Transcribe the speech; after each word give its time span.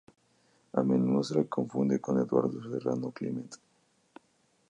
A 0.73 0.81
menudo 0.81 1.21
se 1.21 1.35
le 1.35 1.47
confunde 1.47 2.01
con 2.01 2.19
Eduardo 2.19 2.55
Serrano 2.71 3.11
Climent 3.11 3.53
a.k.a. 3.53 4.21